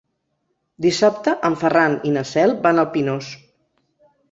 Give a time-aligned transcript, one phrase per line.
[0.85, 3.31] Dissabte en Ferran i na Cel van al Pinós.